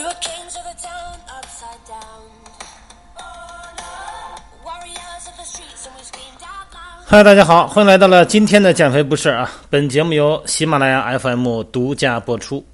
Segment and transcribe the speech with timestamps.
[0.00, 2.24] We were kings of the town, upside down.
[4.64, 7.04] Warriors of the streets, and we screamed out loud.
[7.06, 9.52] 嗨，大家好，欢迎来到了今天的减肥不是啊。
[9.68, 12.64] 本节目由喜马拉雅 FM 独家播出。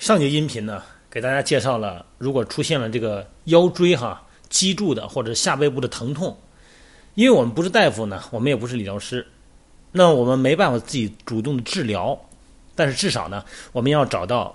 [0.00, 6.36] 上节音频呢，给大家介绍了，如果出现了这个腰椎哈、脊柱的或者下背部的疼痛，
[7.14, 9.24] 因为我们不是大夫呢，我们也不是理疗师，
[9.92, 12.18] 那我们没办法自己主动的治疗，
[12.74, 14.52] 但是至少呢，我们要找到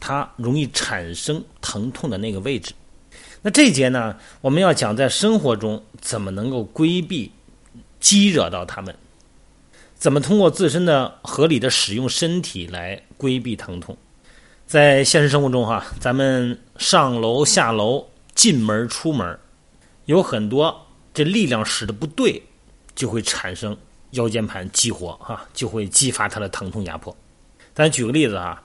[0.00, 2.72] 它容易产生疼痛的那个位置。
[3.42, 7.32] 那这节呢，我们要讲在生活中怎么能够规避
[8.00, 8.94] 激惹到他们，
[9.94, 13.96] 怎么通过自身的合理的使用身体来规避疼痛。
[14.66, 19.38] 在现实生活中哈，咱们上楼下楼、进门出门，
[20.04, 22.42] 有很多这力量使的不对，
[22.94, 23.76] 就会产生
[24.10, 27.16] 腰间盘激活哈，就会激发它的疼痛压迫。
[27.74, 28.62] 咱举个例子啊，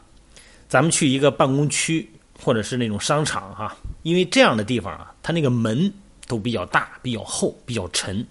[0.74, 2.10] 咱们去一个办公区
[2.42, 5.94] 或者是那种商场哈，因为这样的地方啊，它那个门
[6.26, 8.26] 都比较大、比较厚、比较沉。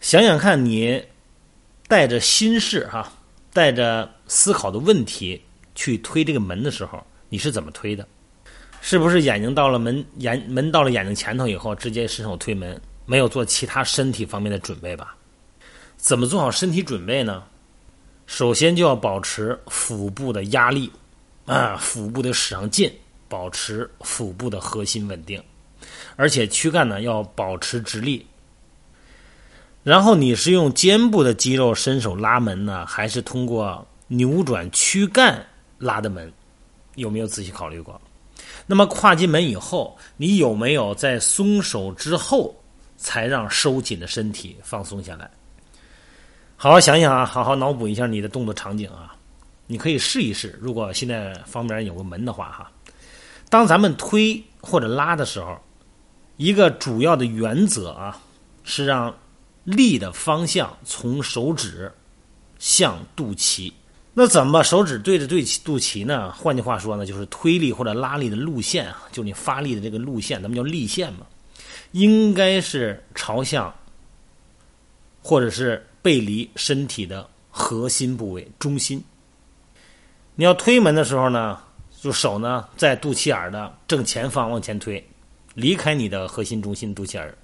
[0.00, 1.00] 想想看你
[1.86, 3.12] 带着心事哈，
[3.52, 5.40] 带着思考的问题
[5.76, 8.04] 去推这个门的时候，你是怎么推的？
[8.80, 15.16] 是不是眼睛到了门眼门到了眼睛前头以后，直接伸手推门，没有做其他身体方面的准备吧？
[15.96, 17.44] 怎么做好身体准备呢？
[18.26, 20.90] 首先就要保持腹部的压力
[21.48, 22.92] 啊，腹部得使上劲，
[23.26, 25.42] 保持腹部的核心稳定，
[26.14, 28.24] 而且躯干呢要保持直立。
[29.82, 35.42] 然后你是用肩部的肌肉伸手拉门呢，还是通过扭转躯干
[35.78, 36.30] 拉的门？
[36.96, 37.98] 有没有仔细考虑过？
[38.66, 42.54] 那么跨进门以后，你有没有在松手之后
[42.98, 45.30] 才让收紧的身体放松下来？
[46.56, 49.14] 好好想想啊，好好脑补一下你的动作场景啊。
[49.70, 52.72] 你可以试一试，如果现在方边有个门的话哈，
[53.48, 55.56] 当咱们推或者拉的时候，
[56.38, 58.18] 一个主要的原则啊
[58.64, 59.14] 是让
[59.64, 61.92] 力的方向从手指
[62.58, 63.70] 向肚脐。
[64.14, 66.32] 那怎么手指对着对肚脐呢？
[66.32, 71.26] 换句话说呢，就是推力或者拉力的路线啊，就你发力的这个路线，咱们叫力线嘛，
[71.92, 73.72] 应该是朝向
[75.22, 79.04] 或者是背离身体的核心部位中心。
[80.40, 81.58] 你要推门的时候呢，
[82.00, 85.04] 就手呢在肚脐眼的正前方往前推，
[85.54, 87.34] 离开你的核心中心肚脐眼。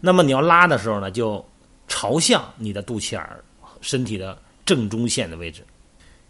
[0.00, 1.46] 那么你要拉的时候呢，就
[1.86, 3.24] 朝向你的肚脐眼
[3.80, 5.62] 身体的正中线的位置。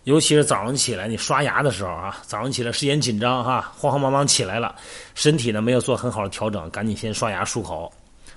[0.04, 4.76] 尤其是早上起来你刷牙的时候啊，早上起来时间紧张哈，慌慌忙忙起来了，
[5.14, 7.90] 身体呢没有做很好的调整，赶紧先刷牙漱口。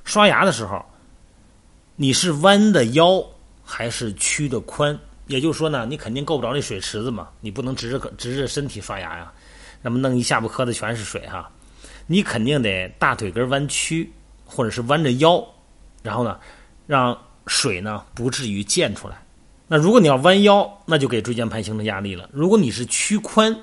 [0.06, 0.82] 刷牙的时候，
[1.98, 3.22] 你是弯的腰
[3.66, 4.98] 还是屈的髋？
[5.30, 9.32] 也就是说呢，你肯定够不着那水池子嘛，你不能直着直着身体刷牙呀，
[9.82, 11.50] 那么弄一下巴磕的全是水哈。
[12.08, 14.12] 你肯定得大腿根弯曲，
[14.44, 15.48] 或者是弯着腰，
[16.02, 16.40] 然后呢，
[16.88, 19.24] 让水呢不至于溅出来。
[19.68, 22.28] 那如果你要弯腰，那就给椎间盘形成压力了。
[22.34, 23.56] 如果你是屈髋，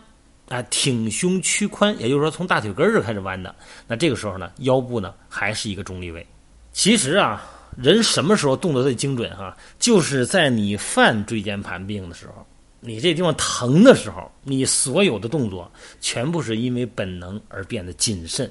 [0.48, 3.52] 啊，挺胸屈髋，也就是说从大腿根儿开始弯的，
[3.88, 6.24] 那这个时候呢，腰部呢还是一个中立位。
[6.70, 7.44] 其实啊，
[7.76, 9.56] 人什么时候动作最精准哈？
[9.78, 12.46] 就是在你犯椎间盘病的时候，
[12.80, 18.50] 你这地方疼的时候，你所有的动作全部是因为本能而变得谨慎。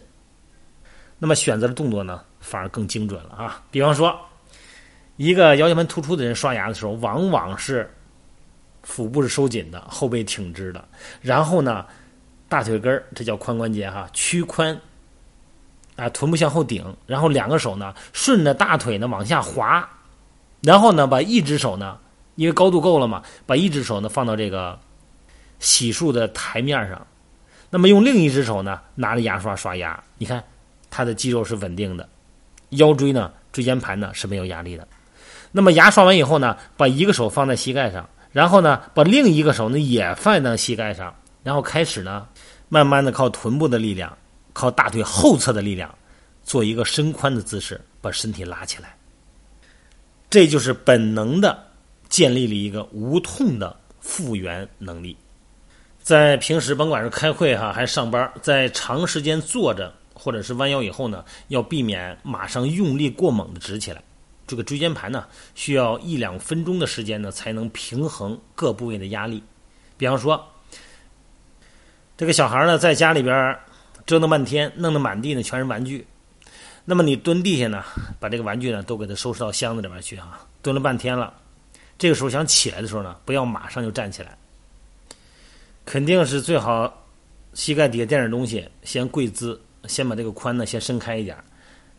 [1.19, 3.63] 那么选择的动作呢，反而更精准了啊。
[3.71, 4.19] 比方说。
[5.17, 7.89] 一个腰间盘突出的人刷牙的时候，往往是
[8.83, 10.85] 腹部是收紧的，后背挺直的，
[11.21, 11.85] 然后呢，
[12.49, 14.77] 大腿根儿这叫髋关节哈，屈髋，
[15.95, 19.87] 啊，臀部向后顶，然后两个手呢顺着大腿呢往下滑，
[20.61, 21.97] 然后呢把一只手呢，
[22.35, 24.77] 因为高度够了嘛，把一只手呢放到这个
[25.59, 27.07] 洗漱的台面上，
[27.69, 30.43] 那么用另一只手呢拿着牙刷刷牙，你看
[30.89, 32.07] 他的肌肉是稳定的，
[32.71, 34.87] 腰椎呢椎间盘呢是没有压力的。
[35.51, 42.27] 那么牙刷完以后呢，把一个手放在膝盖上，然后呢，把另一个手呢也放在膝盖上，然后开始呢，
[42.67, 44.17] 慢慢的靠臀部的力量，
[44.55, 45.93] 靠大腿后侧的力量，
[46.41, 48.95] 做一个伸髋的姿势，把身体拉起来。
[50.29, 51.61] 这就是本能的
[52.07, 55.15] 建立了一个无痛的复原能力。
[56.01, 64.01] 在平时甭管是开会哈，还是上班，在长时间坐着或者是弯腰以后呢，要避免马上用力过猛的直起来。
[64.47, 69.43] 这个椎间盘呢，需要一两分钟的时间呢，才能平衡各部位的压力。
[69.97, 70.41] 比方说，
[72.15, 73.57] 这个小孩呢，在家里边
[74.05, 76.05] 折腾半天，弄得满地呢全是玩具。
[76.83, 77.83] 那么你蹲地下呢，
[78.19, 80.45] 把这个玩具呢都给它收拾到箱子里边去啊。
[80.61, 81.33] 蹲了半天了，
[81.97, 84.37] 这个时候想起来的时候呢，不要马上就站起来，
[85.85, 86.91] 肯定是最好
[87.53, 91.35] 膝盖底下垫点东西，先跪姿，先把这个髋呢先伸开一点，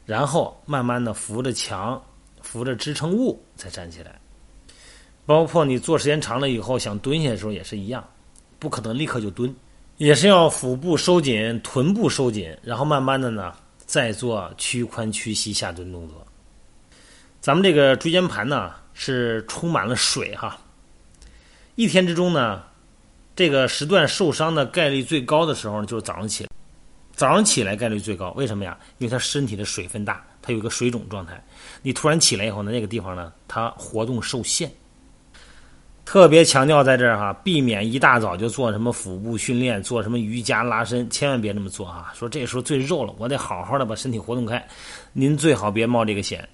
[0.05, 2.01] 然后慢慢的扶着墙，
[2.41, 4.21] 扶着支撑物再站起来。
[5.25, 8.09] 包括你坐时间长了以后想蹲下的时候也是一样，
[8.61, 9.53] 不可能立刻就蹲，
[9.99, 13.55] 也是要腹部收紧，臀部收紧，然后慢慢的呢
[13.87, 16.27] 再做屈髋屈膝下蹲动作。
[17.41, 20.59] 咱们这个椎间盘呢是充满了水哈，
[21.75, 22.63] 一天之中呢。
[23.35, 26.51] 这个时段受伤的概率最高的时候呢，就是早上起来，
[27.15, 28.31] 早上起来概率最高。
[28.31, 28.79] 为什么呀？
[28.97, 31.45] 因为他身体的水分大，他有一个水肿状态。
[31.83, 34.73] 你突然起来以后呢，那个地方呢，它活动受限。
[36.17, 42.11] 特别强调在这儿哈，避免一大早就做什么腹部训练，做什么瑜伽拉伸，千万别这么做啊。
[42.15, 44.67] 说这时候最肉了，我得好好的把身体活动开。
[45.13, 46.49] 您最好别冒这个险。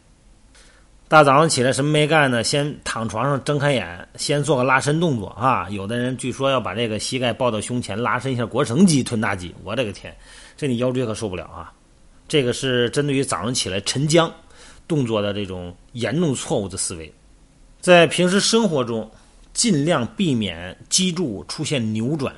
[1.06, 2.42] 大早上起来什么没干呢？
[2.42, 5.68] 先躺床上睁开眼，先做个拉伸动作啊！
[5.70, 9.54] 有的人据说要把这个膝盖抱到胸前，拉伸一下腘绳肌、臀大肌。
[9.62, 10.12] 我的个天，
[10.56, 11.72] 这你腰椎可受不了啊！
[12.26, 14.28] 这个是针对于早上起来晨僵
[14.88, 17.14] 动作的这种严重错误的思维。
[17.80, 19.08] 在平时生活中，
[19.52, 22.34] 尽量避免脊柱出现扭转，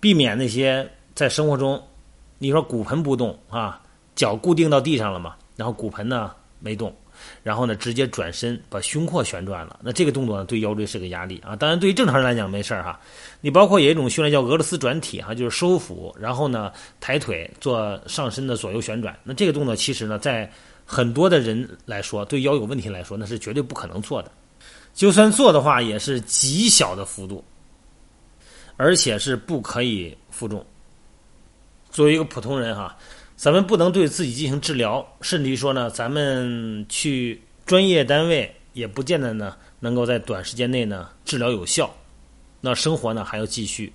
[0.00, 1.82] 避免那些在生活中，
[2.38, 3.80] 你说骨盆不动啊，
[4.14, 6.94] 脚固定到地上了嘛，然后骨盆呢没动。
[7.44, 9.78] 然后呢，直接转身把胸廓旋转了。
[9.82, 11.54] 那这个动作呢，对腰椎是个压力啊。
[11.54, 12.98] 当然，对于正常人来讲没事儿哈。
[13.40, 19.16] 你包括有一种训练叫俄罗斯转体哈，就是收腹，然后呢抬腿做上身的左右旋转。
[19.22, 20.50] 那这个动作其实呢，在
[20.84, 24.30] 很多的人来说，对腰有问题来说，那是绝对不可能做的。
[24.94, 27.44] 就算做的话，也是极小的幅度，
[28.76, 30.64] 而且是不可以负重。
[31.90, 32.96] 作为一个普通人哈。
[33.36, 41.92] 咱们不能对自己进行治疗，甚至于说呢，咱们去专业单位也不见得呢能够在短时间内呢治疗有效。
[42.60, 43.92] 那生活呢还要继续，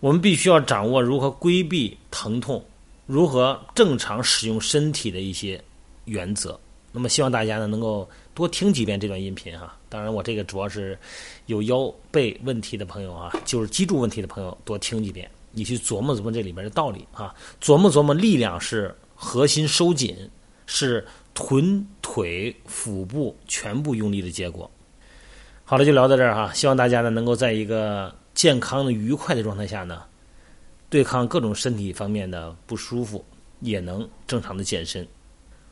[0.00, 2.62] 我们必须要掌握如何规避疼痛，
[3.06, 5.62] 如何正常使用身体的一些
[6.06, 6.58] 原则。
[6.96, 9.76] 那么希望大家呢能够多听几遍这段音频哈。
[9.90, 10.98] 当然，我这个主要是
[11.44, 15.30] 有腰背问题的朋友啊，就是脊柱问题的朋友多听几遍。
[15.50, 20.16] 你去琢磨琢磨这里边的道理啊，琢磨琢磨，力量是核心收紧，
[20.64, 24.70] 是臀腿腹部全部用力的结果。
[25.64, 30.02] 好了，就聊到这儿哈，希望大家呢能够在一个健康的、愉快的状态下呢，
[30.88, 33.22] 对抗各种身体方面的不舒服，
[33.60, 35.06] 也能正常的健身。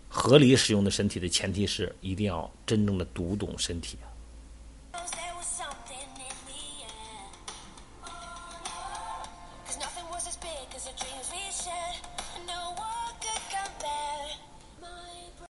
[0.09, 4.14] 合理使用的身体的前提是一定要真正的读懂身体啊。